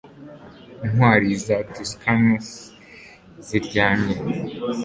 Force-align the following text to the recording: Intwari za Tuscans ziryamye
Intwari 0.85 1.27
za 1.45 1.57
Tuscans 1.73 2.47
ziryamye 3.47 4.15